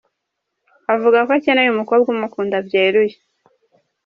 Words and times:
Avuga 0.93 1.17
ko 1.25 1.31
akeneye 1.37 1.69
umukobwa 1.71 2.07
umukunda 2.11 2.55
byeruye. 2.67 3.15